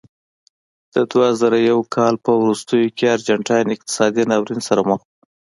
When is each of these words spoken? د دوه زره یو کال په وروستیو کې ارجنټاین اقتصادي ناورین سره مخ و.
د 0.93 0.95
دوه 1.11 1.27
زره 1.39 1.57
یو 1.71 1.79
کال 1.95 2.15
په 2.25 2.31
وروستیو 2.41 2.93
کې 2.97 3.13
ارجنټاین 3.15 3.67
اقتصادي 3.71 4.23
ناورین 4.31 4.59
سره 4.67 4.81
مخ 4.89 4.99
و. 5.03 5.05